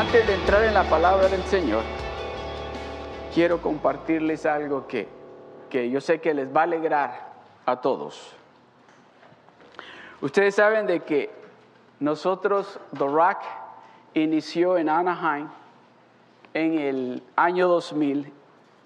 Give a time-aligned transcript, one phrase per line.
[0.00, 1.82] Antes de entrar en la palabra del Señor,
[3.34, 5.06] quiero compartirles algo que,
[5.68, 7.28] que yo sé que les va a alegrar
[7.66, 8.34] a todos.
[10.22, 11.28] Ustedes saben de que
[11.98, 13.40] nosotros, The Rock,
[14.14, 15.48] inició en Anaheim
[16.54, 18.32] en el año 2000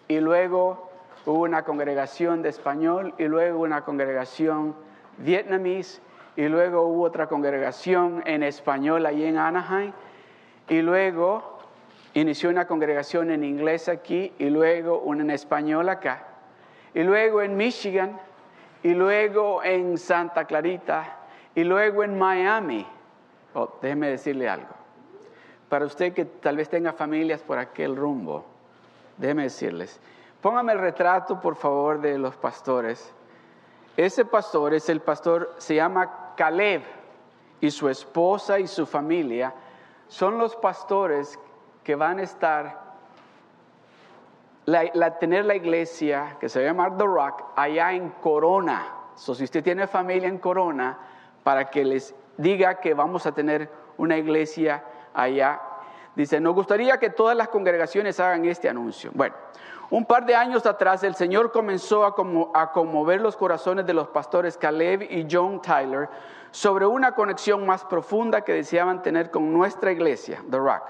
[0.09, 0.90] y luego
[1.26, 4.74] hubo una congregación de español y luego una congregación
[5.18, 6.02] vietnamís
[6.34, 9.92] y luego hubo otra congregación en español allí en Anaheim
[10.68, 11.59] y luego
[12.14, 16.27] inició una congregación en inglés aquí y luego una en español acá
[16.95, 18.18] y luego en Michigan
[18.82, 21.18] y luego en Santa Clarita
[21.54, 22.87] y luego en Miami.
[23.54, 24.74] Oh, déjeme decirle algo.
[25.68, 28.45] Para usted que tal vez tenga familias por aquel rumbo,
[29.16, 30.01] déjeme decirles,
[30.40, 33.12] póngame el retrato por favor de los pastores.
[33.96, 36.82] Ese pastor es el pastor, se llama Caleb
[37.60, 39.54] y su esposa y su familia
[40.09, 41.38] son los pastores
[41.83, 42.83] que van a estar,
[44.66, 48.87] la, tener la iglesia que se va a llamar The Rock allá en Corona.
[49.15, 50.99] So, si usted tiene familia en Corona,
[51.45, 54.82] para que les diga que vamos a tener una iglesia
[55.13, 55.60] allá.
[56.16, 59.10] Dice, nos gustaría que todas las congregaciones hagan este anuncio.
[59.15, 59.35] Bueno,
[59.91, 62.15] un par de años atrás el Señor comenzó a,
[62.60, 66.09] a conmover los corazones de los pastores Caleb y John Tyler
[66.55, 70.84] sobre una conexión más profunda que deseaban tener con nuestra iglesia, The Rock.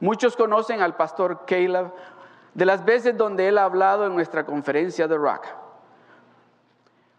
[0.00, 1.92] Muchos conocen al pastor Caleb
[2.54, 5.46] de las veces donde él ha hablado en nuestra conferencia The Rock.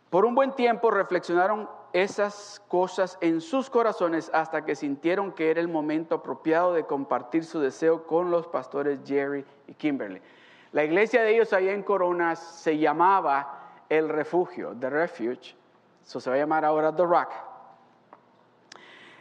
[0.10, 5.62] Por un buen tiempo reflexionaron esas cosas en sus corazones hasta que sintieron que era
[5.62, 10.22] el momento apropiado de compartir su deseo con los pastores Jerry y Kimberly.
[10.74, 15.56] La iglesia de ellos allá en Corona se llamaba El Refugio, The Refuge,
[16.06, 17.47] eso se va a llamar ahora The Rock.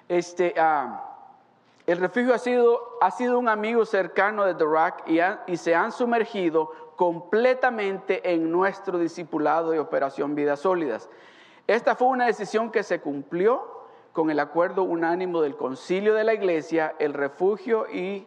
[0.09, 1.03] Este, ah,
[1.87, 5.75] el refugio ha sido, ha sido un amigo cercano de The Rock y, y se
[5.75, 11.09] han sumergido completamente en nuestro discipulado de Operación Vidas Sólidas.
[11.67, 13.77] Esta fue una decisión que se cumplió
[14.13, 18.27] con el acuerdo unánimo del concilio de la iglesia, el refugio y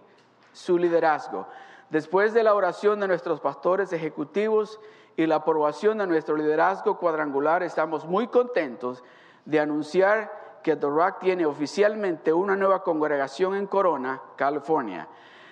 [0.53, 1.47] su liderazgo.
[1.89, 4.79] Después de la oración de nuestros pastores ejecutivos
[5.17, 9.03] y la aprobación de nuestro liderazgo cuadrangular, estamos muy contentos
[9.45, 10.87] de anunciar que The
[11.19, 15.07] tiene oficialmente una nueva congregación en Corona, California.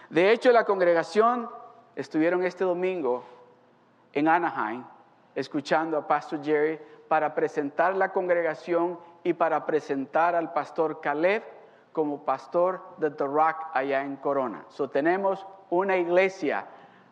[0.09, 1.49] De hecho, la congregación
[1.95, 3.23] estuvieron este domingo
[4.13, 4.83] en Anaheim
[5.35, 11.43] escuchando a Pastor Jerry para presentar la congregación y para presentar al pastor Caleb
[11.93, 13.25] como pastor de The
[13.73, 14.65] allá en Corona.
[14.69, 16.65] So tenemos una iglesia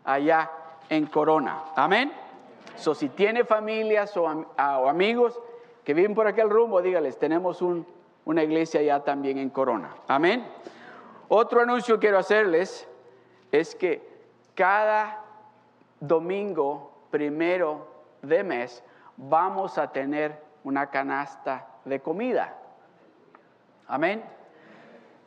[0.04, 0.52] allá
[0.90, 1.64] en Corona.
[1.76, 2.12] Amén.
[2.76, 5.40] So si tiene familias o, amigos
[5.86, 9.96] que viven por aquel rumbo, dígales, tenemos una iglesia allá también en Corona.
[10.08, 10.46] Amén.
[11.28, 12.88] Otro anuncio quiero hacerles
[13.52, 14.02] es que
[14.56, 15.24] cada
[16.00, 17.88] domingo primero
[18.22, 18.84] de mes
[19.16, 22.58] vamos a tener una canasta de comida.
[23.88, 24.24] Amén.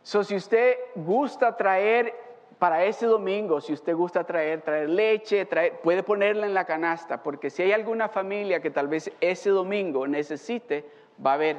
[0.02, 2.27] So, si usted gusta traer
[2.58, 5.46] para ese domingo, si usted gusta traer, traer leche,
[5.82, 10.06] puede ponerla en la canasta, porque si hay alguna familia que tal vez ese domingo
[10.06, 10.84] necesite,
[11.24, 11.56] va a haber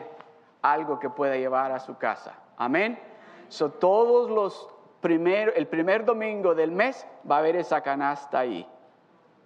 [0.62, 2.38] algo que pueda llevar a su casa.
[2.58, 3.00] Amén.
[3.48, 8.68] So, todos los primeros, el primer domingo del mes va a haber esa canasta ahí,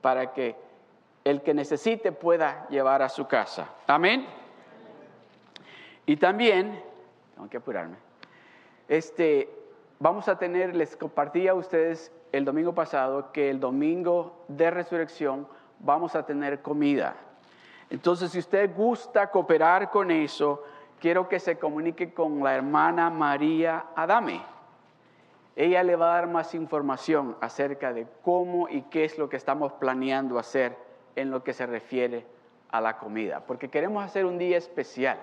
[0.01, 0.55] para que
[1.23, 3.69] el que necesite pueda llevar a su casa.
[3.85, 4.25] Amén.
[6.07, 6.83] Y también,
[7.35, 7.95] tengo que apurarme,
[8.87, 9.62] este,
[10.03, 15.47] vamos a tener, les compartí a ustedes el domingo pasado que el domingo de resurrección
[15.79, 17.15] vamos a tener comida.
[17.89, 20.61] Entonces, si usted gusta cooperar con eso,
[20.99, 24.41] quiero que se comunique con la hermana María Adame.
[25.55, 29.37] Ella le va a dar más información acerca de cómo y qué es lo que
[29.37, 30.75] estamos planeando hacer
[31.15, 32.25] en lo que se refiere
[32.71, 35.17] a la comida, porque queremos hacer un día especial.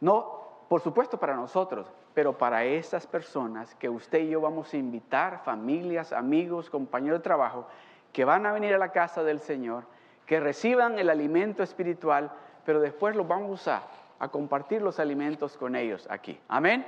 [0.00, 4.76] No, por supuesto para nosotros, pero para esas personas que usted y yo vamos a
[4.76, 7.68] invitar, familias, amigos, compañeros de trabajo,
[8.12, 9.84] que van a venir a la casa del Señor,
[10.26, 12.32] que reciban el alimento espiritual,
[12.66, 13.84] pero después los vamos a,
[14.18, 16.40] a compartir los alimentos con ellos aquí.
[16.48, 16.84] Amén.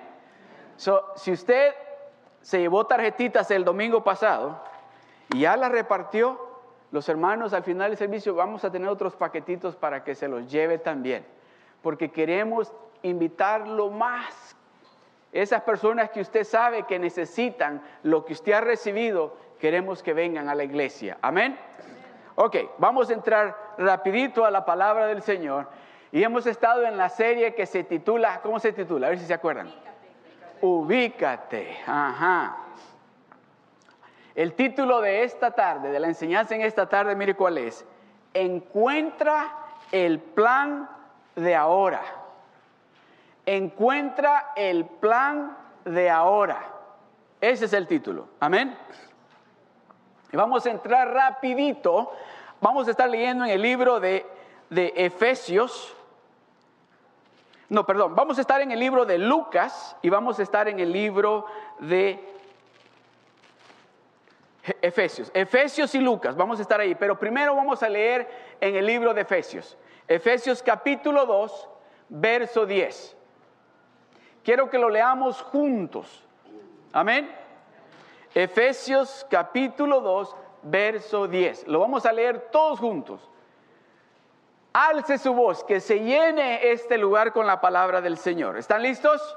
[0.77, 1.75] So, si usted
[2.41, 4.61] se llevó tarjetitas el domingo pasado
[5.33, 6.41] y ya las repartió,
[6.91, 10.51] los hermanos al final del servicio vamos a tener otros paquetitos para que se los
[10.51, 11.25] lleve también,
[11.83, 12.73] porque queremos
[13.03, 14.50] invitarlo más.
[15.33, 20.49] Esas personas que usted sabe que necesitan lo que usted ha recibido, queremos que vengan
[20.49, 21.19] a la iglesia.
[21.23, 21.57] Amén.
[22.35, 25.69] Ok, vamos a entrar rapidito a la palabra del Señor.
[26.11, 29.07] Y hemos estado en la serie que se titula, ¿cómo se titula?
[29.07, 29.73] A ver si se acuerdan.
[30.61, 31.79] Ubícate.
[31.87, 32.57] Ajá.
[34.35, 37.85] El título de esta tarde, de la enseñanza en esta tarde, mire cuál es.
[38.35, 39.55] Encuentra
[39.93, 40.89] el plan
[41.37, 42.01] de ahora.
[43.47, 46.63] Encuentra el plan de ahora.
[47.41, 48.29] Ese es el título.
[48.39, 48.77] Amén.
[50.33, 52.13] Y vamos a entrar rapidito.
[52.61, 54.27] Vamos a estar leyendo en el libro de,
[54.69, 55.95] de Efesios.
[57.69, 58.15] No, perdón.
[58.15, 61.47] Vamos a estar en el libro de Lucas y vamos a estar en el libro
[61.79, 62.23] de
[64.83, 65.31] Efesios.
[65.35, 66.37] Efesios y Lucas.
[66.37, 66.95] Vamos a estar ahí.
[66.95, 68.29] Pero primero vamos a leer
[68.61, 69.77] en el libro de Efesios.
[70.07, 71.69] Efesios capítulo 2,
[72.09, 73.17] verso 10.
[74.45, 76.25] Quiero que lo leamos juntos.
[76.93, 77.31] Amén.
[78.35, 81.69] Efesios capítulo 2, verso 10.
[81.69, 83.21] Lo vamos a leer todos juntos.
[84.73, 88.57] Alce su voz, que se llene este lugar con la palabra del Señor.
[88.57, 89.37] ¿Están listos?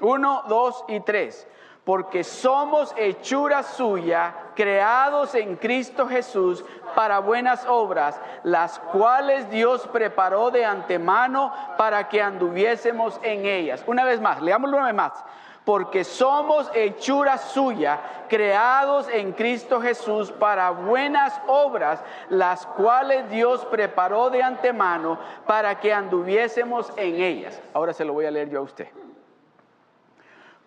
[0.00, 1.46] Uno, dos y tres.
[1.90, 6.64] Porque somos hechura suya, creados en Cristo Jesús
[6.94, 13.82] para buenas obras, las cuales Dios preparó de antemano para que anduviésemos en ellas.
[13.88, 15.24] Una vez más, leámoslo una vez más
[15.64, 17.98] porque somos hechura suya,
[18.28, 25.92] creados en Cristo Jesús para buenas obras, las cuales Dios preparó de antemano para que
[25.92, 27.60] anduviésemos en ellas.
[27.74, 28.86] Ahora se lo voy a leer yo a usted.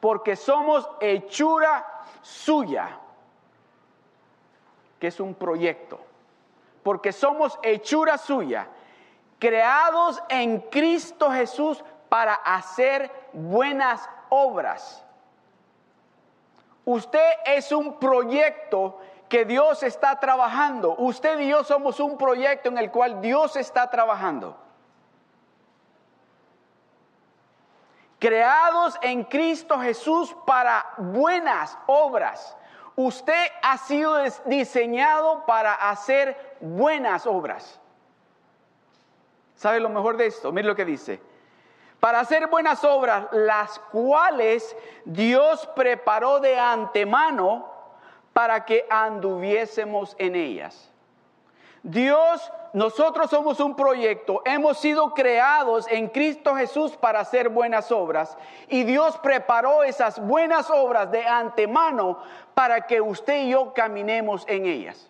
[0.03, 1.85] Porque somos hechura
[2.21, 2.99] suya,
[4.99, 5.97] que es un proyecto.
[6.83, 8.67] Porque somos hechura suya,
[9.39, 15.05] creados en Cristo Jesús para hacer buenas obras.
[16.83, 18.99] Usted es un proyecto
[19.29, 20.95] que Dios está trabajando.
[20.97, 24.62] Usted y yo somos un proyecto en el cual Dios está trabajando.
[28.23, 32.55] Creados en Cristo Jesús para buenas obras.
[32.95, 34.15] Usted ha sido
[34.45, 37.81] diseñado para hacer buenas obras.
[39.57, 40.53] ¿Sabe lo mejor de esto?
[40.53, 41.19] Mire lo que dice
[41.99, 44.73] para hacer buenas obras, las cuales
[45.03, 47.69] Dios preparó de antemano
[48.31, 50.92] para que anduviésemos en ellas.
[51.83, 58.37] Dios, nosotros somos un proyecto, hemos sido creados en Cristo Jesús para hacer buenas obras
[58.69, 62.19] y Dios preparó esas buenas obras de antemano
[62.53, 65.09] para que usted y yo caminemos en ellas.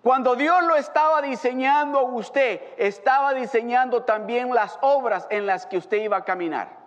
[0.00, 5.78] Cuando Dios lo estaba diseñando a usted, estaba diseñando también las obras en las que
[5.78, 6.83] usted iba a caminar.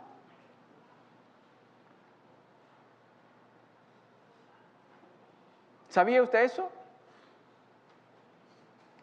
[5.98, 6.70] ¿Sabía usted eso?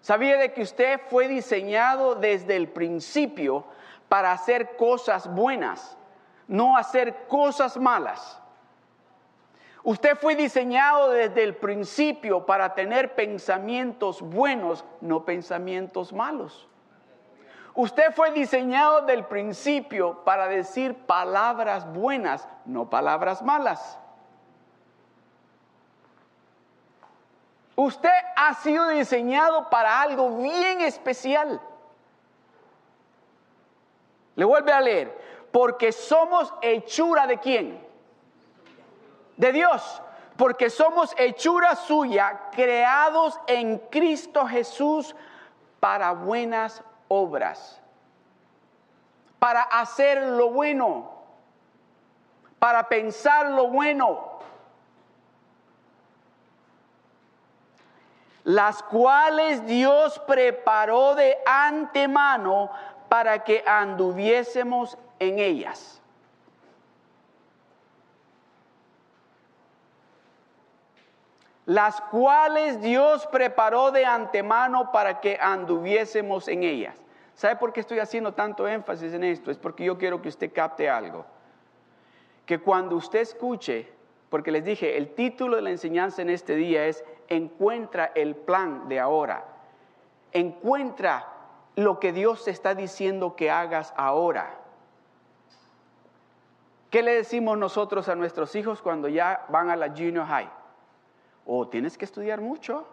[0.01, 3.65] ¿Sabía de que usted fue diseñado desde el principio
[4.09, 5.99] para hacer cosas buenas,
[6.47, 8.41] no hacer cosas malas?
[9.83, 16.69] Usted fue diseñado desde el principio para tener pensamientos buenos, no pensamientos malos.
[17.75, 23.99] Usted fue diseñado desde el principio para decir palabras buenas, no palabras malas.
[27.77, 31.61] Usted ha sido diseñado para algo bien especial.
[34.37, 37.85] Le vuelve a leer, porque somos hechura de quién?
[39.37, 40.03] de Dios,
[40.37, 45.15] porque somos hechura suya, creados en Cristo Jesús
[45.81, 47.81] para buenas obras,
[49.39, 51.11] para hacer lo bueno,
[52.59, 54.34] para pensar lo bueno,
[58.45, 62.71] las cuales Dios preparó de antemano
[63.09, 66.01] para que anduviésemos en ellas.
[71.67, 76.95] las cuales Dios preparó de antemano para que anduviésemos en ellas.
[77.35, 79.51] ¿Sabe por qué estoy haciendo tanto énfasis en esto?
[79.51, 81.25] Es porque yo quiero que usted capte algo.
[82.47, 83.89] Que cuando usted escuche,
[84.29, 88.89] porque les dije, el título de la enseñanza en este día es Encuentra el plan
[88.89, 89.45] de ahora.
[90.33, 91.27] Encuentra
[91.77, 94.59] lo que Dios te está diciendo que hagas ahora.
[96.91, 100.49] ¿Qué le decimos nosotros a nuestros hijos cuando ya van a la junior high?
[101.47, 102.87] o tienes que estudiar mucho.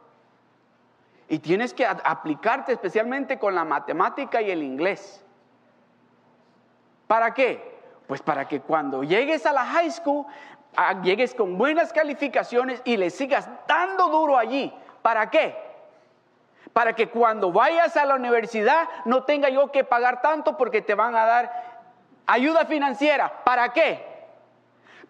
[1.30, 5.24] Y tienes que aplicarte especialmente con la matemática y el inglés.
[7.08, 7.80] ¿Para qué?
[8.08, 10.26] Pues para que cuando llegues a la high school,
[11.04, 14.74] llegues con buenas calificaciones y le sigas dando duro allí.
[15.02, 15.56] ¿Para qué?
[16.74, 20.96] Para que cuando vayas a la universidad no tenga yo que pagar tanto porque te
[20.96, 21.82] van a dar
[22.26, 23.44] ayuda financiera.
[23.44, 24.10] ¿Para qué?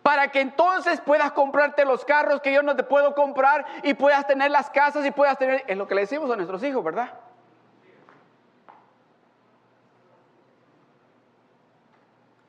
[0.01, 4.25] Para que entonces puedas comprarte los carros que yo no te puedo comprar y puedas
[4.25, 5.63] tener las casas y puedas tener...
[5.67, 7.11] Es lo que le decimos a nuestros hijos, ¿verdad?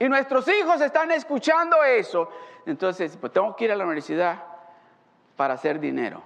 [0.02, 2.28] Y nuestros hijos están escuchando eso.
[2.66, 4.42] Entonces, pues tengo que ir a la universidad
[5.36, 6.20] para hacer dinero.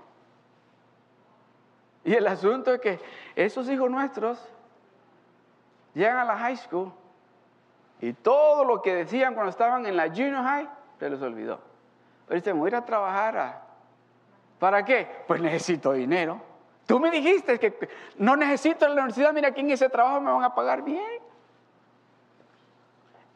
[2.03, 2.99] Y el asunto es que
[3.35, 4.43] esos hijos nuestros
[5.93, 6.91] llegan a la high school
[8.01, 11.61] y todo lo que decían cuando estaban en la junior high se les olvidó.
[12.27, 13.61] Pero dicen, voy a ir a trabajar.
[14.59, 15.07] ¿Para qué?
[15.27, 16.41] Pues necesito dinero.
[16.87, 20.45] Tú me dijiste que no necesito la universidad, mira aquí en ese trabajo me van
[20.45, 21.16] a pagar bien.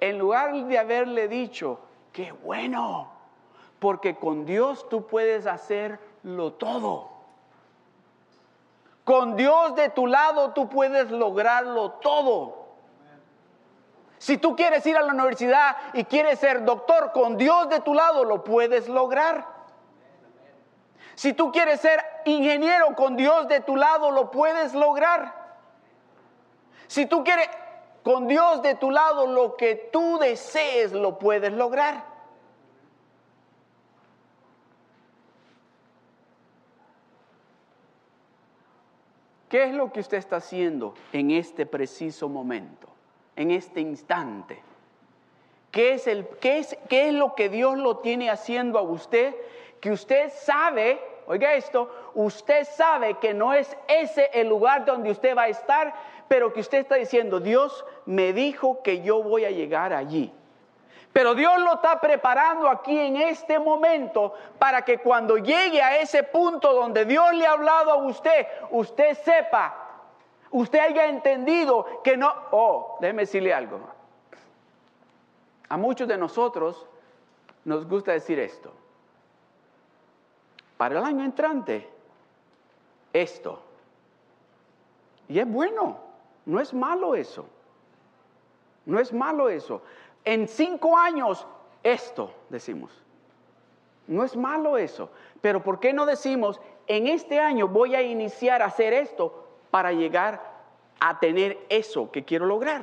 [0.00, 1.78] En lugar de haberle dicho,
[2.12, 3.12] qué bueno,
[3.78, 7.10] porque con Dios tú puedes hacerlo todo.
[9.04, 12.60] Con Dios de tu lado tú puedes lograrlo todo.
[14.18, 17.94] Si tú quieres ir a la universidad y quieres ser doctor, con Dios de tu
[17.94, 19.46] lado lo puedes lograr.
[21.14, 25.34] Si tú quieres ser ingeniero, con Dios de tu lado lo puedes lograr.
[26.86, 27.48] Si tú quieres,
[28.02, 32.10] con Dios de tu lado, lo que tú desees lo puedes lograr.
[39.50, 42.86] ¿Qué es lo que usted está haciendo en este preciso momento,
[43.34, 44.62] en este instante?
[45.72, 49.34] ¿Qué es, el, qué es, qué es lo que Dios lo tiene haciendo a usted?
[49.80, 55.36] Que usted sabe, oiga esto, usted sabe que no es ese el lugar donde usted
[55.36, 55.94] va a estar,
[56.30, 60.32] pero que usted está diciendo, Dios me dijo que yo voy a llegar allí.
[61.12, 66.22] Pero Dios lo está preparando aquí en este momento para que cuando llegue a ese
[66.22, 69.74] punto donde Dios le ha hablado a usted, usted sepa,
[70.52, 73.80] usted haya entendido que no, oh, déjeme decirle algo.
[75.68, 76.86] A muchos de nosotros
[77.64, 78.72] nos gusta decir esto.
[80.76, 81.90] Para el año entrante,
[83.12, 83.60] esto.
[85.28, 86.09] Y es bueno,
[86.50, 87.46] no es malo eso.
[88.86, 89.82] No es malo eso
[90.24, 91.46] en cinco años
[91.82, 92.90] esto, decimos.
[94.06, 98.60] No es malo eso, pero ¿por qué no decimos, en este año voy a iniciar
[98.60, 100.40] a hacer esto para llegar
[100.98, 102.82] a tener eso que quiero lograr?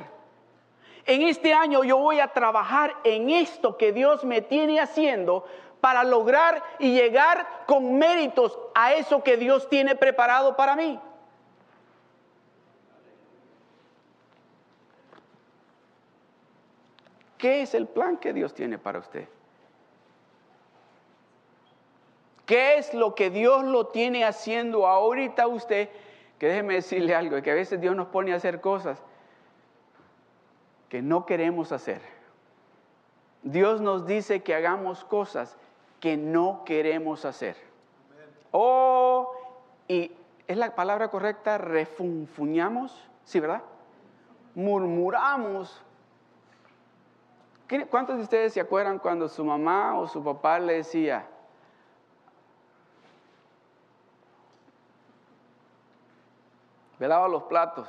[1.04, 5.44] En este año yo voy a trabajar en esto que Dios me tiene haciendo
[5.80, 10.98] para lograr y llegar con méritos a eso que Dios tiene preparado para mí.
[17.38, 19.28] ¿Qué es el plan que Dios tiene para usted?
[22.44, 25.88] ¿Qué es lo que Dios lo tiene haciendo ahorita usted?
[26.38, 29.02] Que déjeme decirle algo, que a veces Dios nos pone a hacer cosas
[30.88, 32.00] que no queremos hacer.
[33.42, 35.56] Dios nos dice que hagamos cosas
[36.00, 37.56] que no queremos hacer.
[38.50, 39.32] Oh,
[39.86, 40.12] y
[40.46, 43.62] es la palabra correcta, refunfuñamos, ¿sí, verdad?
[44.54, 45.82] Murmuramos
[47.90, 51.26] ¿Cuántos de ustedes se acuerdan cuando su mamá o su papá le decía,
[56.98, 57.86] velaba los platos?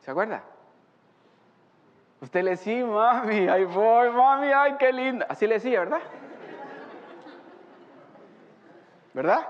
[0.00, 0.42] ¿Se acuerda?
[2.22, 5.26] Usted le decía, mami, ay voy, mami, ay qué linda.
[5.28, 6.00] Así le decía, ¿verdad?
[9.12, 9.46] ¿Verdad?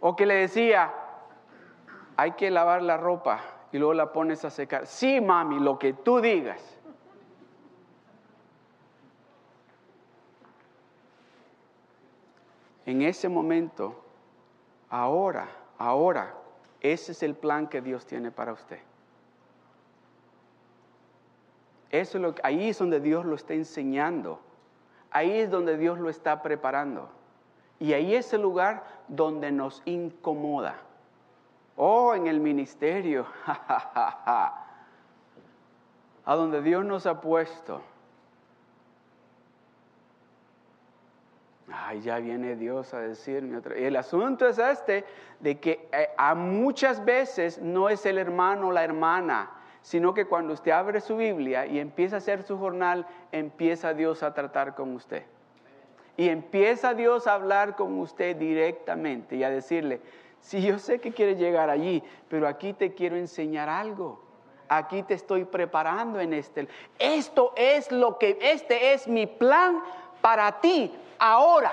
[0.00, 0.92] O que le decía,
[2.18, 3.40] hay que lavar la ropa
[3.72, 4.86] y luego la pones a secar.
[4.86, 6.76] Sí, mami, lo que tú digas.
[12.86, 14.02] En ese momento,
[14.88, 15.48] ahora,
[15.78, 16.34] ahora,
[16.80, 18.80] ese es el plan que Dios tiene para usted.
[21.90, 24.40] Eso es lo ahí es donde Dios lo está enseñando.
[25.10, 27.10] Ahí es donde Dios lo está preparando.
[27.78, 30.76] Y ahí es el lugar donde nos incomoda.
[31.76, 33.26] Oh, en el ministerio.
[36.30, 37.82] a donde Dios nos ha puesto.
[41.72, 43.78] Ay, ya viene Dios a decirme otra.
[43.78, 45.04] Y el asunto es este,
[45.38, 49.50] de que eh, a muchas veces no es el hermano o la hermana,
[49.82, 54.22] sino que cuando usted abre su Biblia y empieza a hacer su jornal, empieza Dios
[54.22, 55.24] a tratar con usted.
[56.16, 60.00] Y empieza Dios a hablar con usted directamente y a decirle,
[60.40, 64.22] si yo sé que quieres llegar allí, pero aquí te quiero enseñar algo.
[64.68, 66.68] Aquí te estoy preparando en este.
[66.98, 69.82] Esto es lo que, este es mi plan
[70.20, 71.72] para ti ahora.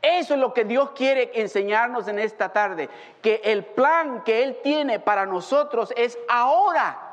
[0.00, 2.88] Eso es lo que Dios quiere enseñarnos en esta tarde,
[3.20, 7.08] que el plan que Él tiene para nosotros es ahora.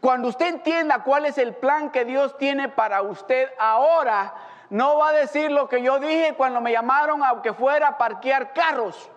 [0.00, 4.34] Cuando usted entienda cuál es el plan que Dios tiene para usted ahora,
[4.72, 7.98] no va a decir lo que yo dije cuando me llamaron a que fuera a
[7.98, 9.10] parquear carros.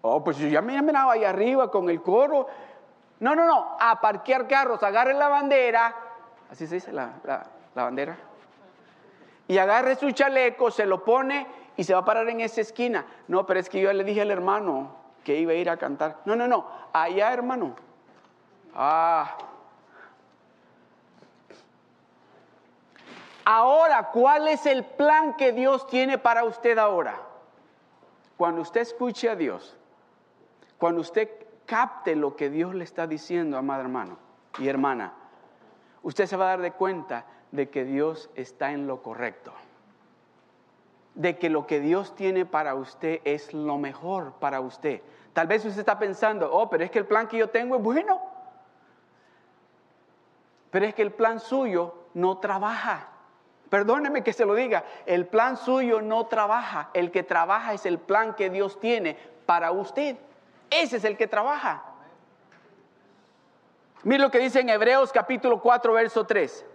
[0.00, 2.46] Oh, pues yo ya me miraba ahí arriba con el coro.
[3.18, 5.94] No, no, no, a parquear carros, agarre la bandera,
[6.50, 7.12] así se dice la,
[7.74, 8.16] la bandera,
[9.46, 11.46] y agarre su chaleco, se lo pone
[11.76, 13.04] y se va a parar en esa esquina.
[13.28, 16.16] No, pero es que yo le dije al hermano, que iba a ir a cantar.
[16.24, 17.76] No, no, no, allá hermano.
[18.74, 19.36] Ah.
[23.52, 27.20] Ahora, ¿cuál es el plan que Dios tiene para usted ahora?
[28.36, 29.76] Cuando usted escuche a Dios,
[30.78, 31.28] cuando usted
[31.66, 34.18] capte lo que Dios le está diciendo, amado hermano
[34.60, 35.14] y hermana,
[36.04, 39.52] usted se va a dar de cuenta de que Dios está en lo correcto
[41.16, 45.02] de que lo que Dios tiene para usted es lo mejor para usted.
[45.32, 47.82] Tal vez usted está pensando, oh, pero es que el plan que yo tengo es
[47.82, 48.22] bueno.
[50.70, 53.09] Pero es que el plan suyo no trabaja.
[53.70, 56.90] Perdóneme que se lo diga, el plan suyo no trabaja.
[56.92, 60.16] El que trabaja es el plan que Dios tiene para usted.
[60.68, 61.84] Ese es el que trabaja.
[64.02, 66.66] Mire lo que dice en Hebreos capítulo 4, verso 3.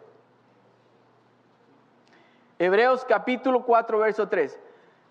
[2.59, 4.57] Hebreos capítulo 4, verso 3.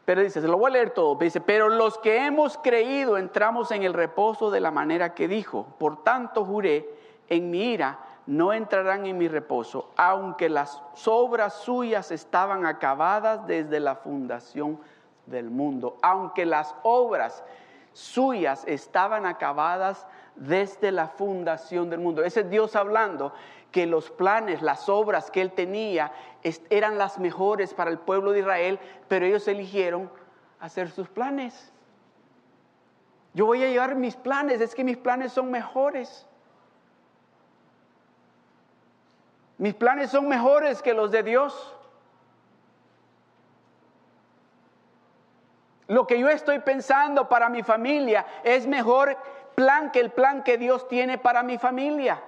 [0.07, 1.17] Pero dice, se lo voy a leer todo.
[1.17, 5.67] Dice, pero los que hemos creído entramos en el reposo de la manera que dijo.
[5.79, 6.89] Por tanto juré,
[7.29, 13.81] en mi ira no entrarán en mi reposo, aunque las obras suyas estaban acabadas desde
[13.81, 14.81] la fundación
[15.27, 15.99] del mundo.
[16.03, 17.45] Aunque las obras
[17.93, 20.07] suyas estaban acabadas
[20.37, 22.25] desde la fundación del mundo.
[22.25, 23.33] Ese es Dios hablando
[23.71, 26.13] que los planes, las obras que él tenía
[26.71, 30.11] eran las mejores para el pueblo de Israel, pero ellos eligieron
[30.61, 31.73] hacer sus planes.
[33.33, 36.27] Yo voy a llevar mis planes, es que mis planes son mejores.
[39.65, 41.75] Mis planes son mejores que los de Dios.
[45.87, 49.17] Lo que yo estoy pensando para mi familia es mejor
[49.55, 52.23] plan que el plan que Dios tiene para mi familia.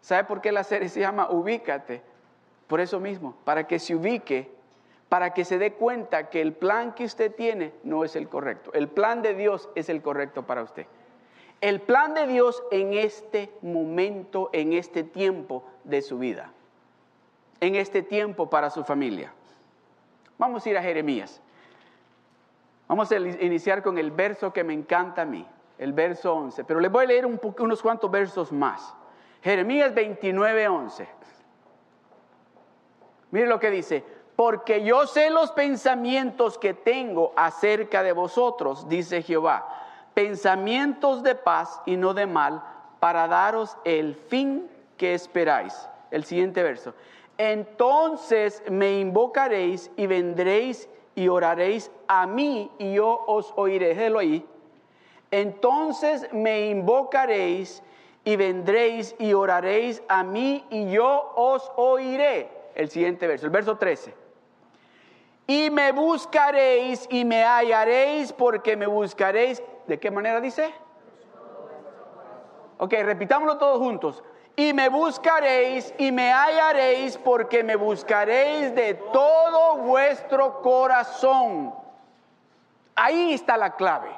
[0.00, 2.02] ¿Sabe por qué la serie se llama Ubícate?
[2.66, 4.52] Por eso mismo, para que se ubique,
[5.08, 8.72] para que se dé cuenta que el plan que usted tiene no es el correcto.
[8.72, 10.88] El plan de Dios es el correcto para usted.
[11.60, 16.52] El plan de Dios en este momento, en este tiempo de su vida,
[17.60, 19.32] en este tiempo para su familia.
[20.38, 21.42] Vamos a ir a Jeremías.
[22.88, 25.46] Vamos a iniciar con el verso que me encanta a mí,
[25.78, 28.94] el verso 11, pero les voy a leer unos cuantos versos más.
[29.42, 31.08] Jeremías 29, 11.
[33.30, 34.02] Mire lo que dice,
[34.34, 39.79] porque yo sé los pensamientos que tengo acerca de vosotros, dice Jehová,
[40.14, 42.62] pensamientos de paz y no de mal,
[43.00, 45.88] para daros el fin que esperáis.
[46.10, 46.94] El siguiente verso.
[47.38, 53.88] Entonces me invocaréis y vendréis y oraréis a mí y yo os oiré.
[53.88, 54.44] Déjelo ahí.
[55.30, 57.82] Entonces me invocaréis
[58.24, 62.50] y vendréis y oraréis a mí y yo os oiré.
[62.74, 64.14] El siguiente verso, el verso 13.
[65.46, 69.62] Y me buscaréis y me hallaréis porque me buscaréis.
[69.90, 70.72] ¿De qué manera dice?
[72.78, 74.22] Ok, repitámoslo todos juntos.
[74.54, 81.74] Y me buscaréis y me hallaréis porque me buscaréis de todo vuestro corazón.
[82.94, 84.10] Ahí está la clave.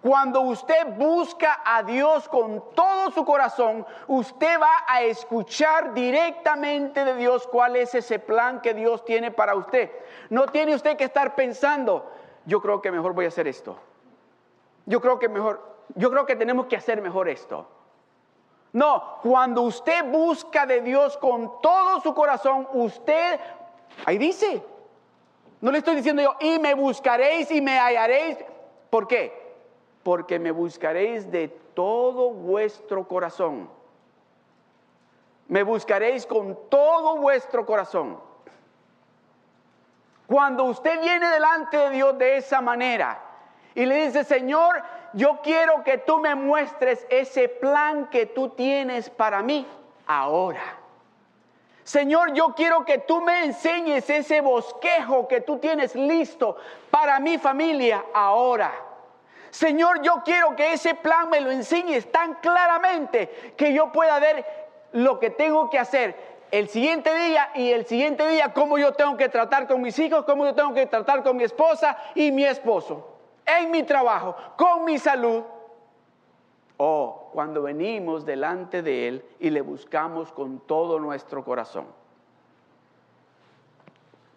[0.00, 7.16] Cuando usted busca a Dios con todo su corazón, usted va a escuchar directamente de
[7.16, 9.90] Dios cuál es ese plan que Dios tiene para usted.
[10.30, 12.10] No tiene usted que estar pensando,
[12.46, 13.76] yo creo que mejor voy a hacer esto.
[14.86, 15.62] Yo creo que mejor,
[15.94, 17.66] yo creo que tenemos que hacer mejor esto.
[18.72, 23.40] No, cuando usted busca de Dios con todo su corazón, usted,
[24.06, 24.62] ahí dice,
[25.60, 28.38] no le estoy diciendo yo, y me buscaréis y me hallaréis.
[28.90, 29.40] ¿Por qué?
[30.02, 33.70] porque me buscaréis de todo vuestro corazón.
[35.48, 38.18] Me buscaréis con todo vuestro corazón.
[40.26, 43.20] Cuando usted viene delante de Dios de esa manera
[43.74, 49.10] y le dice, Señor, yo quiero que tú me muestres ese plan que tú tienes
[49.10, 49.66] para mí
[50.06, 50.62] ahora.
[51.84, 56.56] Señor, yo quiero que tú me enseñes ese bosquejo que tú tienes listo
[56.90, 58.72] para mi familia ahora.
[59.50, 64.44] Señor, yo quiero que ese plan me lo enseñes tan claramente que yo pueda ver
[64.92, 66.14] lo que tengo que hacer
[66.50, 70.24] el siguiente día y el siguiente día cómo yo tengo que tratar con mis hijos,
[70.24, 73.09] cómo yo tengo que tratar con mi esposa y mi esposo,
[73.58, 75.42] en mi trabajo, con mi salud.
[76.76, 81.86] O cuando venimos delante de Él y le buscamos con todo nuestro corazón.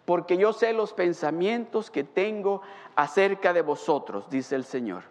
[0.04, 2.60] Porque yo sé los pensamientos que tengo
[2.94, 5.04] acerca de vosotros, dice el Señor.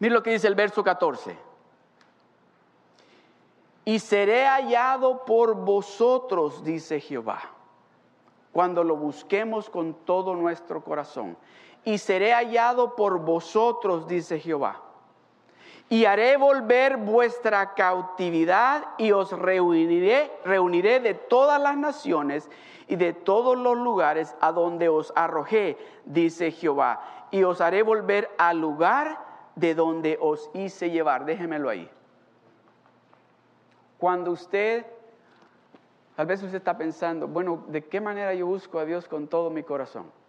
[0.00, 1.36] Mira lo que dice el verso 14
[3.84, 7.40] y seré hallado por vosotros, dice Jehová,
[8.52, 11.36] cuando lo busquemos con todo nuestro corazón.
[11.84, 14.80] Y seré hallado por vosotros, dice Jehová.
[15.88, 22.48] Y haré volver vuestra cautividad y os reuniré, de todas las naciones
[22.88, 27.26] y de todos los lugares a donde os arrojé, dice Jehová.
[27.30, 29.18] Y os haré volver al lugar
[29.54, 31.24] de donde os hice llevar.
[31.24, 31.90] Déjemelo ahí.
[33.98, 34.86] Cuando usted,
[36.16, 39.50] tal vez usted está pensando, bueno, ¿de qué manera yo busco a Dios con todo
[39.50, 40.21] mi corazón?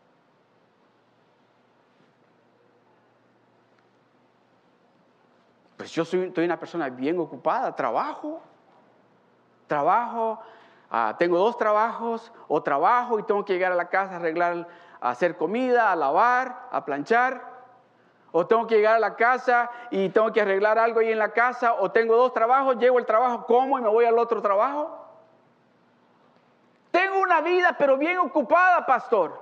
[5.83, 8.41] Pues yo soy, una persona bien ocupada, trabajo,
[9.67, 10.39] trabajo,
[10.89, 14.65] ah, tengo dos trabajos, o trabajo y tengo que llegar a la casa a arreglar,
[15.01, 17.43] a hacer comida, a lavar, a planchar.
[18.31, 21.33] O tengo que llegar a la casa y tengo que arreglar algo ahí en la
[21.33, 21.73] casa.
[21.73, 25.05] O tengo dos trabajos, llego al trabajo, como y me voy al otro trabajo.
[26.91, 29.37] Tengo una vida, pero bien ocupada, pastor.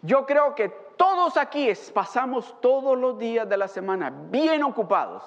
[0.00, 5.22] Yo creo que todos aquí pasamos todos los días de la semana bien ocupados.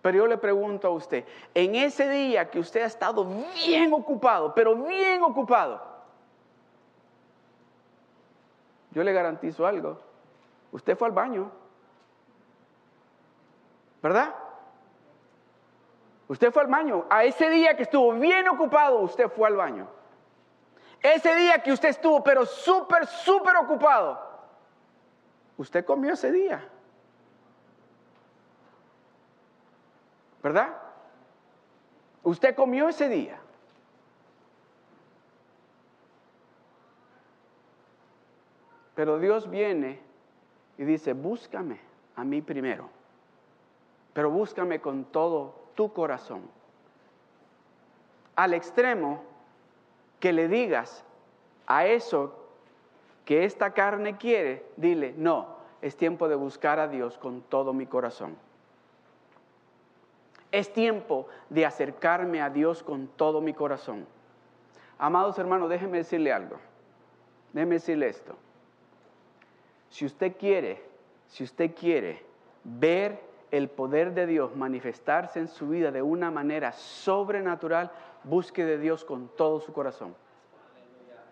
[0.00, 4.54] Pero yo le pregunto a usted, en ese día que usted ha estado bien ocupado,
[4.54, 5.82] pero bien ocupado,
[8.92, 9.98] yo le garantizo algo.
[10.70, 11.50] Usted fue al baño.
[14.00, 14.32] ¿Verdad?
[16.28, 17.04] Usted fue al baño.
[17.10, 19.88] A ese día que estuvo bien ocupado, usted fue al baño.
[21.02, 24.27] Ese día que usted estuvo, pero súper, súper ocupado,
[25.58, 26.66] usted comió ese día.
[30.42, 30.74] ¿Verdad?
[32.22, 33.38] Usted comió ese día.
[38.94, 40.00] Pero Dios viene
[40.76, 41.80] y dice, búscame
[42.16, 42.88] a mí primero,
[44.12, 46.42] pero búscame con todo tu corazón.
[48.34, 49.22] Al extremo
[50.18, 51.04] que le digas
[51.66, 52.47] a eso
[53.28, 57.84] que esta carne quiere, dile, no, es tiempo de buscar a Dios con todo mi
[57.84, 58.34] corazón.
[60.50, 64.06] Es tiempo de acercarme a Dios con todo mi corazón.
[64.96, 66.56] Amados hermanos, déjenme decirle algo.
[67.52, 68.34] Déjenme decirle esto.
[69.90, 70.82] Si usted quiere,
[71.26, 72.24] si usted quiere
[72.64, 77.90] ver el poder de Dios manifestarse en su vida de una manera sobrenatural,
[78.24, 80.14] busque de Dios con todo su corazón.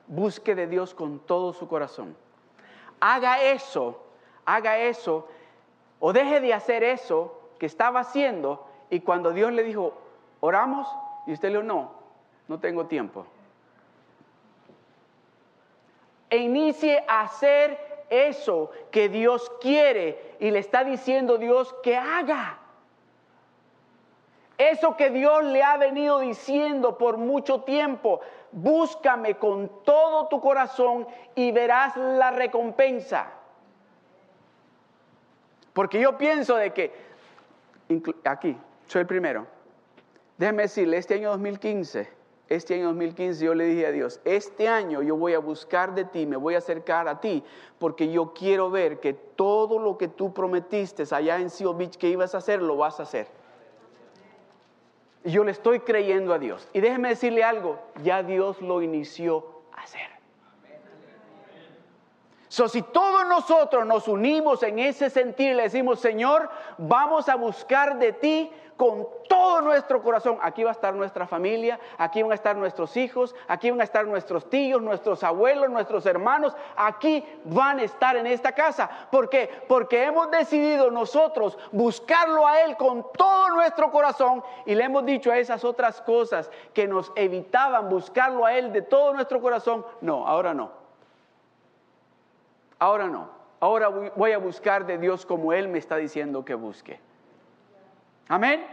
[0.09, 2.17] Busque de Dios con todo su corazón.
[3.01, 4.01] Haga eso,
[4.45, 5.29] haga eso,
[6.01, 9.95] o deje de hacer eso que estaba haciendo y cuando Dios le dijo,
[10.41, 10.89] oramos,
[11.27, 11.91] y usted le dijo, no,
[12.49, 13.27] no tengo tiempo.
[16.31, 22.59] E inicie a hacer eso que Dios quiere y le está diciendo Dios que haga.
[24.59, 28.21] Eso que Dios le ha venido diciendo por mucho tiempo,
[28.53, 33.31] búscame con todo tu corazón y verás la recompensa.
[35.75, 36.91] Porque yo pienso de que,
[38.25, 39.47] aquí, soy el primero,
[40.39, 42.09] déjeme decirle, este año 2015,
[42.49, 46.07] este año 2015 yo le dije a Dios, este año yo voy a buscar de
[46.07, 47.45] ti, me voy a acercar a ti,
[47.79, 52.09] porque yo quiero ver que todo lo que tú prometiste allá en Seal Beach que
[52.09, 53.29] ibas a hacer, lo vas a hacer.
[55.27, 56.69] Yo le estoy creyendo a Dios.
[56.73, 60.16] Y déjeme decirle algo, ya Dios lo inició a hacer.
[62.69, 68.13] Si todos nosotros nos unimos en ese sentir, le decimos, Señor, vamos a buscar de
[68.13, 70.39] ti, con todo nuestro corazón.
[70.43, 73.85] Aquí va a estar nuestra familia, aquí van a estar nuestros hijos, aquí van a
[73.85, 78.89] estar nuestros tíos, nuestros abuelos, nuestros hermanos, aquí van a estar en esta casa.
[79.11, 79.51] ¿Por qué?
[79.69, 85.31] Porque hemos decidido nosotros buscarlo a Él con todo nuestro corazón y le hemos dicho
[85.31, 89.85] a esas otras cosas que nos evitaban buscarlo a Él de todo nuestro corazón.
[90.01, 90.86] No, ahora no.
[92.79, 93.31] Ahora no.
[93.61, 97.01] Ahora voy a buscar de Dios como Él me está diciendo que busque.
[98.29, 98.67] Amén.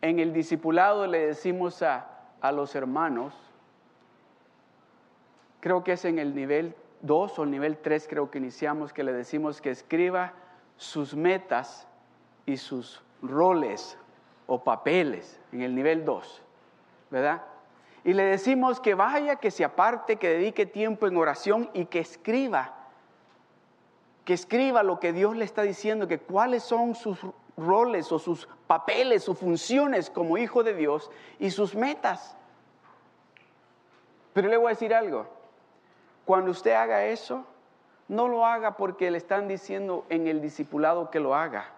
[0.00, 2.06] En el discipulado le decimos a,
[2.40, 3.34] a los hermanos,
[5.60, 9.02] creo que es en el nivel 2 o el nivel 3 creo que iniciamos, que
[9.02, 10.34] le decimos que escriba
[10.76, 11.86] sus metas
[12.46, 13.98] y sus roles
[14.46, 16.42] o papeles en el nivel 2,
[17.10, 17.42] ¿verdad?
[18.08, 21.98] Y le decimos que vaya, que se aparte, que dedique tiempo en oración y que
[21.98, 22.72] escriba,
[24.24, 27.18] que escriba lo que Dios le está diciendo, que cuáles son sus
[27.58, 32.34] roles o sus papeles, sus funciones como hijo de Dios y sus metas.
[34.32, 35.26] Pero le voy a decir algo,
[36.24, 37.44] cuando usted haga eso,
[38.08, 41.72] no lo haga porque le están diciendo en el discipulado que lo haga.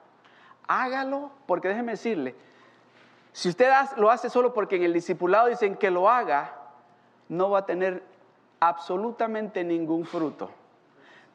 [0.69, 2.37] Hágalo porque déjeme decirle,
[3.33, 6.55] si usted lo hace solo porque en el discipulado dicen que lo haga,
[7.29, 8.03] no va a tener
[8.59, 10.51] absolutamente ningún fruto.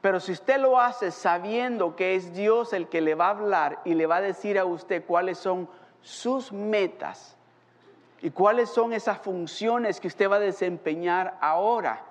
[0.01, 3.79] Pero si usted lo hace sabiendo que es Dios el que le va a hablar
[3.85, 5.67] y le va a decir a usted cuáles son
[6.01, 7.35] sus metas
[8.21, 12.03] y cuáles son esas funciones que usted va a desempeñar ahora,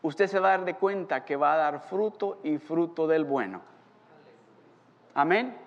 [0.00, 3.24] usted se va a dar de cuenta que va a dar fruto y fruto del
[3.24, 3.60] bueno.
[5.12, 5.65] Amén.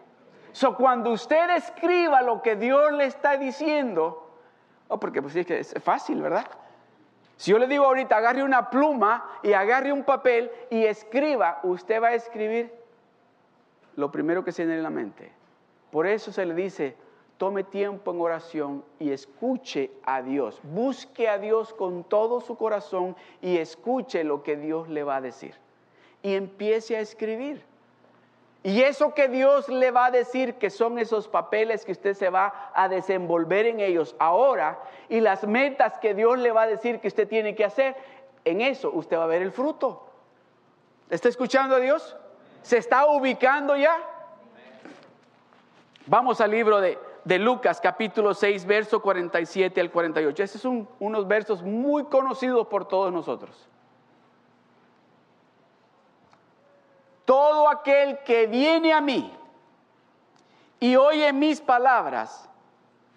[0.51, 4.31] So, cuando usted escriba lo que Dios le está diciendo,
[4.87, 6.45] oh, porque pues es que es fácil, ¿verdad?
[7.37, 12.01] Si yo le digo ahorita, agarre una pluma y agarre un papel y escriba, usted
[12.01, 12.69] va a escribir
[13.95, 15.31] lo primero que tiene en la mente.
[15.91, 16.97] Por eso se le dice,
[17.37, 20.59] tome tiempo en oración y escuche a Dios.
[20.63, 25.21] Busque a Dios con todo su corazón y escuche lo que Dios le va a
[25.21, 25.55] decir.
[26.21, 27.63] Y empiece a escribir.
[28.61, 32.29] Y eso que Dios le va a decir que son esos papeles que usted se
[32.29, 36.99] va a desenvolver en ellos ahora y las metas que Dios le va a decir
[36.99, 37.95] que usted tiene que hacer,
[38.43, 40.05] en eso usted va a ver el fruto.
[41.09, 42.17] ¿Está escuchando a Dios?
[42.61, 43.97] ¿Se está ubicando ya?
[46.05, 46.97] Vamos al libro de,
[47.37, 50.43] Lucas capítulo 6, verso 47 al 48.
[50.43, 53.69] Estos son unos versos muy conocidos por todos nosotros.
[57.29, 59.31] Todo aquel que viene a mí
[60.79, 62.49] y oye mis palabras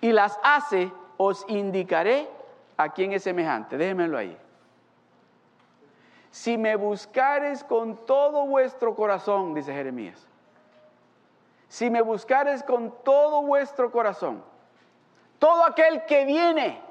[0.02, 2.28] y las hace, os indicaré
[2.76, 3.78] a quién es semejante.
[3.78, 4.36] Déjenmelo ahí.
[6.30, 10.28] Si me buscares con todo vuestro corazón, dice Jeremías.
[11.68, 14.44] Si me buscares con todo vuestro corazón,
[15.38, 16.82] todo aquel que viene,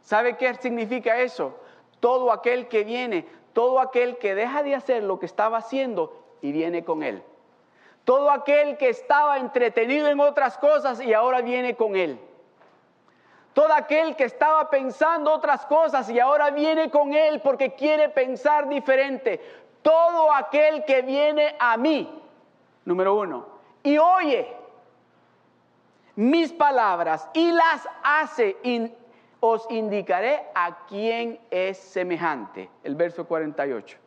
[0.00, 1.60] ¿sabe qué significa eso?
[2.00, 6.52] Todo aquel que viene, todo aquel que deja de hacer lo que estaba haciendo y
[6.52, 7.22] viene con Él.
[8.04, 12.18] Todo aquel que estaba entretenido en otras cosas y ahora viene con Él.
[13.52, 18.68] Todo aquel que estaba pensando otras cosas y ahora viene con Él porque quiere pensar
[18.68, 19.40] diferente.
[19.82, 22.22] Todo aquel que viene a mí,
[22.84, 23.46] número uno,
[23.82, 24.60] y oye
[26.16, 28.56] mis palabras y las hace,
[29.40, 32.68] os indicaré a quién es semejante.
[32.84, 33.99] El verso 48.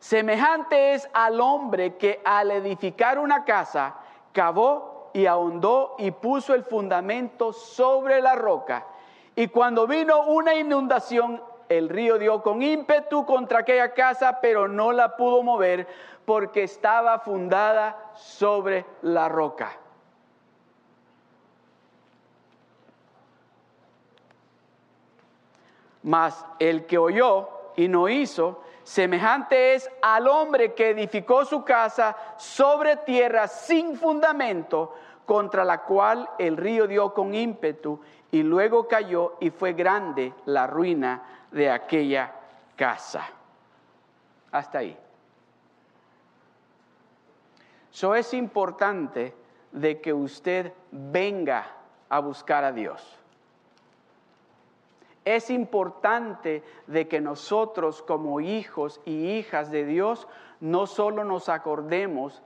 [0.00, 3.96] Semejante es al hombre que al edificar una casa
[4.32, 8.86] cavó y ahondó y puso el fundamento sobre la roca.
[9.34, 14.92] Y cuando vino una inundación, el río dio con ímpetu contra aquella casa, pero no
[14.92, 15.86] la pudo mover
[16.24, 19.72] porque estaba fundada sobre la roca.
[26.02, 32.16] Mas el que oyó y no hizo, Semejante es al hombre que edificó su casa
[32.38, 34.94] sobre tierra sin fundamento,
[35.26, 40.66] contra la cual el río dio con ímpetu y luego cayó y fue grande la
[40.66, 42.32] ruina de aquella
[42.76, 43.28] casa.
[44.52, 44.96] Hasta ahí.
[47.92, 49.34] Eso es importante
[49.70, 51.66] de que usted venga
[52.08, 53.18] a buscar a Dios
[55.36, 60.26] es importante de que nosotros como hijos y hijas de Dios
[60.60, 62.42] no solo nos acordemos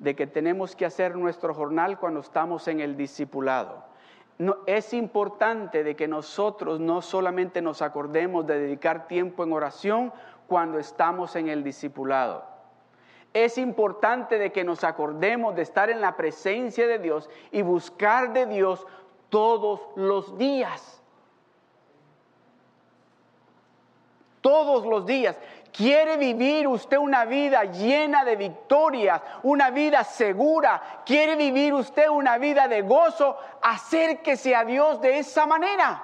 [0.00, 3.84] de que tenemos que hacer nuestro jornal cuando estamos en el discipulado.
[4.66, 10.12] Es importante de que nosotros no solamente nos acordemos de dedicar tiempo en oración
[10.48, 12.44] cuando estamos en el discipulado.
[13.32, 18.32] Es importante de que nos acordemos de estar en la presencia de Dios y buscar
[18.32, 18.84] de Dios
[19.28, 21.02] todos los días.
[24.46, 25.36] Todos los días.
[25.72, 31.02] ¿Quiere vivir usted una vida llena de victorias, una vida segura?
[31.04, 33.36] ¿Quiere vivir usted una vida de gozo?
[33.60, 36.00] Acérquese a Dios de esa manera.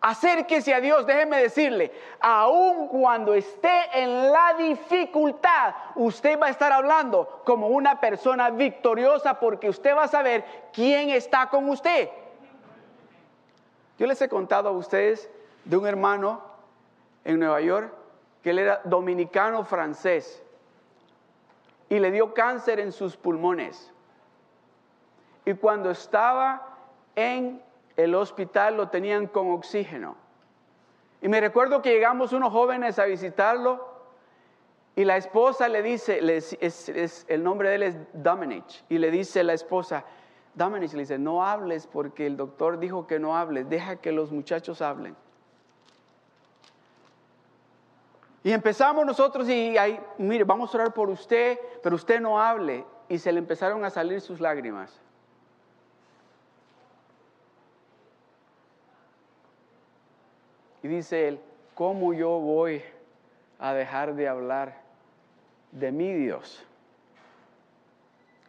[0.00, 6.72] Acérquese a Dios, déjeme decirle, aun cuando esté en la dificultad, usted va a estar
[6.72, 12.08] hablando como una persona victoriosa porque usted va a saber quién está con usted.
[13.98, 15.28] Yo les he contado a ustedes
[15.64, 16.42] de un hermano
[17.24, 17.92] en Nueva York
[18.42, 20.42] que él era dominicano francés
[21.88, 23.92] y le dio cáncer en sus pulmones.
[25.44, 26.76] Y cuando estaba
[27.14, 27.62] en
[27.96, 30.16] el hospital lo tenían con oxígeno.
[31.20, 33.92] Y me recuerdo que llegamos unos jóvenes a visitarlo
[34.96, 36.20] y la esposa le dice,
[37.28, 40.04] el nombre de él es Dominic, y le dice la esposa,
[40.54, 44.30] Dominic le dice, no hables porque el doctor dijo que no hables, deja que los
[44.30, 45.16] muchachos hablen.
[48.44, 52.84] Y empezamos nosotros y ahí, mire, vamos a orar por usted, pero usted no hable.
[53.08, 55.00] Y se le empezaron a salir sus lágrimas.
[60.82, 61.40] Y dice él,
[61.74, 62.82] ¿cómo yo voy
[63.60, 64.82] a dejar de hablar
[65.70, 66.66] de mi Dios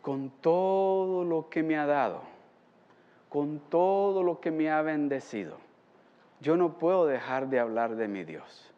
[0.03, 2.21] con todo lo que me ha dado,
[3.29, 5.57] con todo lo que me ha bendecido?
[6.41, 8.69] Yo no puedo dejar de hablar de mi Dios.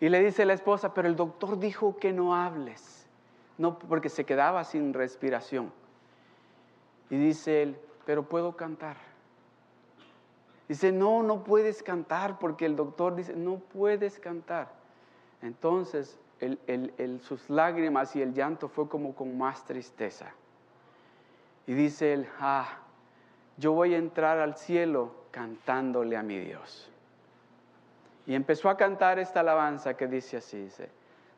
[0.00, 3.06] Y le dice la esposa, pero el doctor dijo que no hables,
[3.58, 5.70] no porque se quedaba sin respiración.
[7.10, 7.76] Y dice él,
[8.06, 8.96] pero puedo cantar.
[10.68, 14.72] Dice, no, no puedes cantar porque el doctor dice, no puedes cantar.
[15.42, 16.18] Entonces
[17.20, 20.32] sus lágrimas y el llanto fue como con más tristeza.
[21.66, 22.78] Y dice él, ah,
[23.56, 26.90] yo voy a entrar al cielo cantándole a mi Dios.
[28.26, 30.88] Y empezó a cantar esta alabanza que dice así, dice,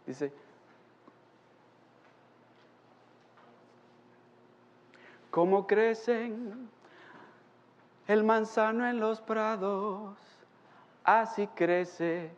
[0.06, 0.32] dice,
[5.30, 6.68] ¿cómo crecen
[8.06, 10.16] el manzano en los prados?
[11.04, 12.30] Así crece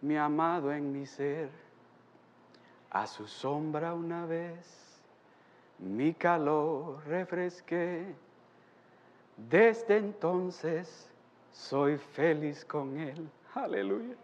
[0.00, 1.69] mi amado en mi ser.
[2.90, 5.00] A su sombra una vez
[5.78, 8.14] mi calor refresqué.
[9.36, 11.08] Desde entonces
[11.52, 13.28] soy feliz con él.
[13.54, 14.16] Aleluya.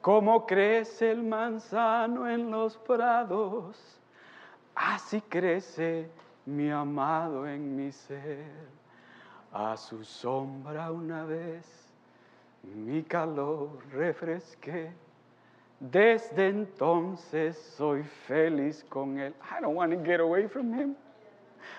[0.00, 3.98] Como crece el manzano en los prados,
[4.74, 6.08] así crece
[6.46, 8.68] mi amado en mi ser.
[9.52, 11.66] A su sombra una vez
[12.62, 14.92] mi calor refresqué.
[15.80, 19.32] Desde entonces soy feliz con él.
[19.50, 20.96] I don't want to get away from him.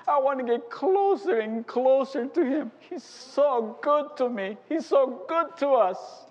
[0.07, 2.71] I want to get closer and closer to Him.
[2.79, 4.57] He's so good to me.
[4.67, 6.25] He's so good to us.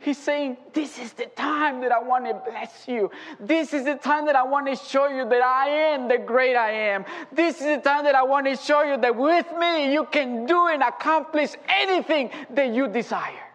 [0.00, 3.10] He's saying, This is the time that I want to bless you.
[3.40, 6.56] This is the time that I want to show you that I am the great
[6.56, 7.04] I am.
[7.32, 10.44] This is the time that I want to show you that with me you can
[10.44, 13.53] do and accomplish anything that you desire.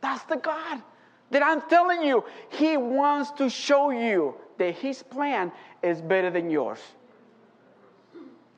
[0.00, 0.82] That's the God
[1.30, 2.24] that I'm telling you.
[2.50, 6.80] He wants to show you that His plan is better than yours.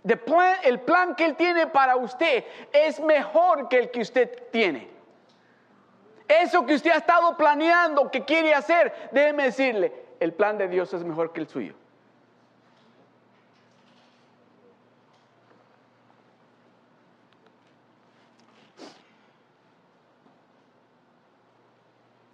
[0.04, 4.50] The plan, el plan que Él tiene para usted es mejor que el que usted
[4.50, 4.88] tiene.
[6.26, 10.94] Eso que usted ha estado planeando, que quiere hacer, déjeme decirle, el plan de Dios
[10.94, 11.74] es mejor que el suyo.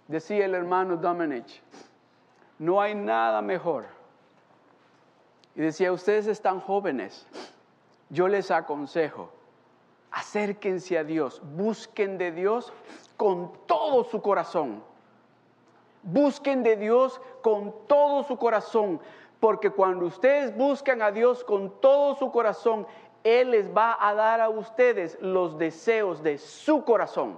[0.07, 1.61] Decía el hermano Dominic,
[2.59, 3.85] no hay nada mejor.
[5.55, 7.27] Y decía, ustedes están jóvenes,
[8.09, 9.29] yo les aconsejo,
[10.11, 12.71] acérquense a Dios, busquen de Dios
[13.17, 14.81] con todo su corazón.
[16.03, 19.01] Busquen de Dios con todo su corazón,
[19.41, 22.87] porque cuando ustedes buscan a Dios con todo su corazón,
[23.25, 27.35] Él les va a dar a ustedes los deseos de su corazón.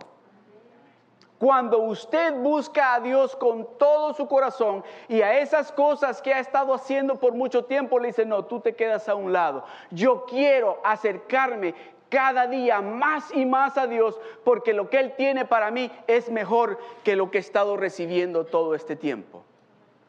[1.39, 6.39] Cuando usted busca a Dios con todo su corazón y a esas cosas que ha
[6.39, 9.63] estado haciendo por mucho tiempo le dice, no, tú te quedas a un lado.
[9.89, 11.73] Yo quiero acercarme
[12.09, 16.29] cada día más y más a Dios porque lo que Él tiene para mí es
[16.29, 19.43] mejor que lo que he estado recibiendo todo este tiempo.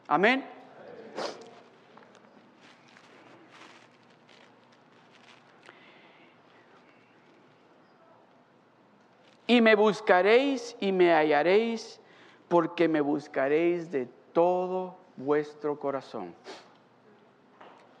[0.07, 0.45] Amén.
[9.51, 11.99] Y me buscaréis y me hallaréis,
[12.47, 16.33] porque me buscaréis de todo vuestro corazón.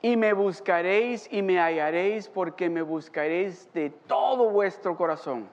[0.01, 5.49] Y me buscaréis y me hallaréis, porque me buscaréis de todo vuestro corazón.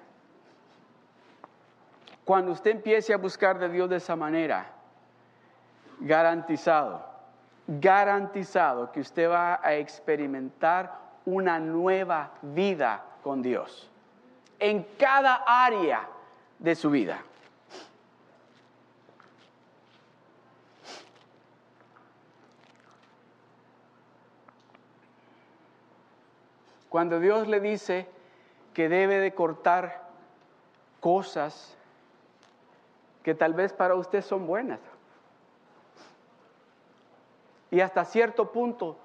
[2.25, 4.71] Cuando usted empiece a buscar de Dios de esa manera,
[5.99, 7.05] garantizado,
[7.67, 13.91] garantizado que usted va a experimentar una nueva vida con Dios
[14.59, 16.09] en cada área
[16.59, 17.23] de su vida.
[26.89, 28.09] Cuando Dios le dice
[28.73, 30.09] que debe de cortar
[31.01, 31.77] cosas
[33.23, 34.81] que tal vez para usted son buenas.
[37.71, 38.97] Y hasta cierto punto,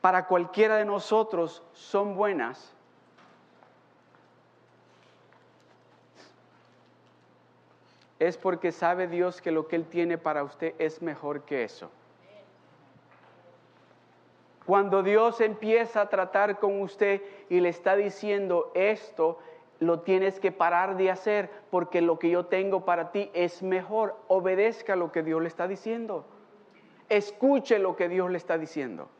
[0.00, 2.73] para cualquiera de nosotros son buenas.
[8.24, 11.90] Es porque sabe Dios que lo que Él tiene para usted es mejor que eso.
[14.64, 17.20] Cuando Dios empieza a tratar con usted
[17.50, 19.38] y le está diciendo esto,
[19.78, 24.16] lo tienes que parar de hacer porque lo que yo tengo para ti es mejor.
[24.28, 26.24] Obedezca lo que Dios le está diciendo.
[27.10, 29.10] Escuche lo que Dios le está diciendo.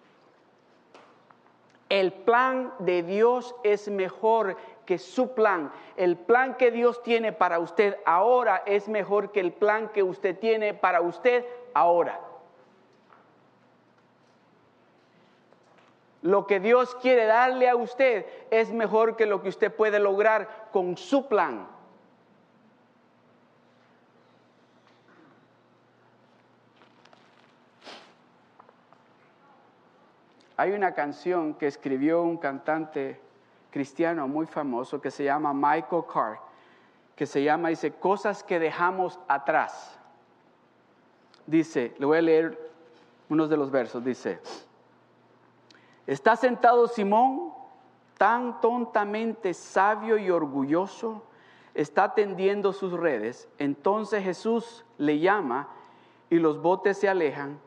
[1.88, 4.56] El plan de Dios es mejor
[4.86, 5.72] que su plan.
[5.96, 10.38] El plan que Dios tiene para usted ahora es mejor que el plan que usted
[10.38, 12.20] tiene para usted ahora.
[16.22, 20.68] Lo que Dios quiere darle a usted es mejor que lo que usted puede lograr
[20.72, 21.68] con su plan.
[30.56, 33.20] Hay una canción que escribió un cantante
[33.70, 36.38] cristiano muy famoso que se llama Michael Carr,
[37.16, 39.98] que se llama, dice, cosas que dejamos atrás.
[41.46, 42.72] Dice, le voy a leer
[43.28, 44.40] unos de los versos, dice,
[46.06, 47.52] Está sentado Simón,
[48.18, 51.22] tan tontamente sabio y orgulloso,
[51.74, 53.48] está tendiendo sus redes.
[53.58, 55.68] Entonces Jesús le llama
[56.30, 57.58] y los botes se alejan.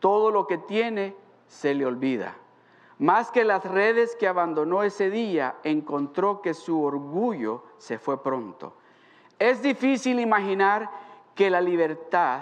[0.00, 1.14] Todo lo que tiene
[1.48, 2.36] se le olvida.
[2.98, 8.74] Más que las redes que abandonó ese día, encontró que su orgullo se fue pronto.
[9.38, 10.88] Es difícil imaginar
[11.34, 12.40] que la libertad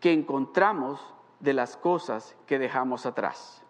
[0.00, 1.00] que encontramos
[1.40, 3.62] de las cosas que dejamos atrás.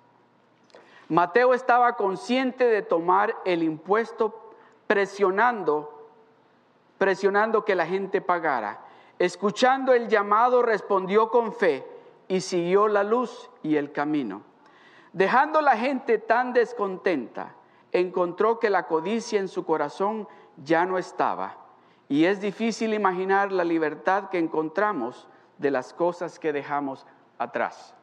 [1.09, 4.53] Mateo estaba consciente de tomar el impuesto
[4.87, 6.09] presionando,
[6.99, 8.81] presionando que la gente pagara.
[9.19, 11.87] Escuchando el llamado respondió con fe
[12.27, 14.43] y siguió la luz y el camino.
[15.13, 17.55] Dejando la gente tan descontenta,
[17.93, 20.29] encontró que la codicia en su corazón
[20.65, 21.57] ya no estaba.
[22.09, 27.07] Y es difícil imaginar la libertad que encontramos de las cosas que dejamos
[27.39, 27.95] atrás.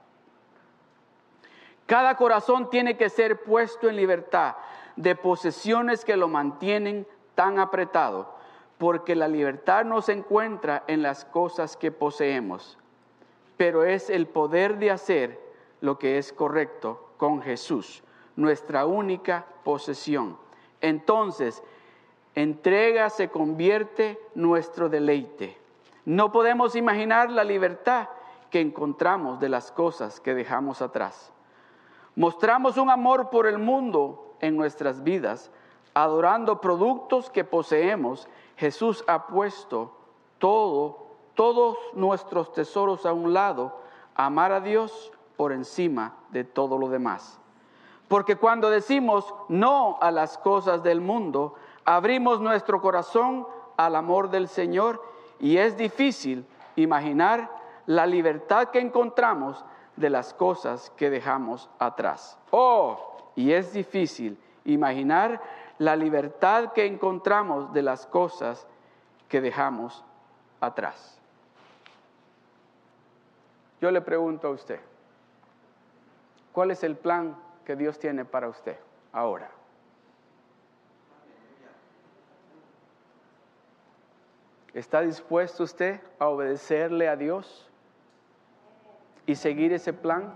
[1.85, 4.55] Cada corazón tiene que ser puesto en libertad
[4.97, 8.35] de posesiones que lo mantienen tan apretado,
[8.77, 12.77] porque la libertad no se encuentra en las cosas que poseemos,
[13.55, 15.46] pero es el poder de hacer
[15.81, 18.03] lo que es correcto con Jesús,
[18.35, 20.37] nuestra única posesión.
[20.81, 21.63] Entonces,
[22.35, 25.57] entrega se convierte nuestro deleite.
[26.05, 28.09] No podemos imaginar la libertad
[28.49, 31.31] que encontramos de las cosas que dejamos atrás.
[32.15, 35.51] Mostramos un amor por el mundo en nuestras vidas,
[35.93, 38.27] adorando productos que poseemos.
[38.55, 39.91] Jesús ha puesto
[40.39, 43.81] todo, todos nuestros tesoros a un lado,
[44.15, 47.39] amar a Dios por encima de todo lo demás.
[48.07, 54.47] Porque cuando decimos no a las cosas del mundo, abrimos nuestro corazón al amor del
[54.47, 55.01] Señor
[55.39, 57.49] y es difícil imaginar
[57.85, 59.63] la libertad que encontramos
[59.95, 62.37] de las cosas que dejamos atrás.
[62.51, 65.41] Oh, y es difícil imaginar
[65.77, 68.65] la libertad que encontramos de las cosas
[69.29, 70.03] que dejamos
[70.59, 71.19] atrás.
[73.79, 74.79] Yo le pregunto a usted,
[76.57, 78.75] ¿cuál es el plan que Dios tiene para usted
[79.11, 79.47] ahora?
[84.73, 87.69] ¿Está dispuesto usted a obedecerle a Dios?
[89.27, 90.33] y seguir ese plan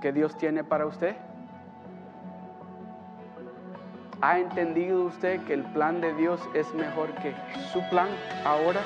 [0.00, 1.16] que Dios tiene para usted?
[4.20, 7.34] ¿Ha entendido usted que el plan de Dios es mejor que
[7.72, 8.10] su plan
[8.44, 8.82] ahora?